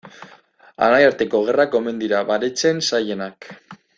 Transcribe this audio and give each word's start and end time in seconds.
Anaiarteko 0.85 1.41
gerrak 1.51 1.77
omen 1.81 2.01
dira 2.05 2.23
baretzen 2.31 2.83
zailenak. 2.89 3.51